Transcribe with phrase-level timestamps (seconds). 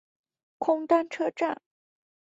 [0.57, 1.61] 空丹车站。